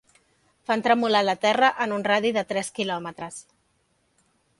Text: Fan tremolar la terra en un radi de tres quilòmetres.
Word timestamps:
Fan 0.69 0.83
tremolar 0.85 1.19
la 1.27 1.35
terra 1.43 1.69
en 1.85 1.93
un 1.97 2.05
radi 2.07 2.31
de 2.39 2.45
tres 2.53 2.73
quilòmetres. 2.79 3.39